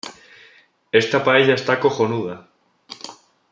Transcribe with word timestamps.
Esta 0.91 1.23
paella 1.23 1.53
está 1.53 1.79
cojonuda 1.79 2.49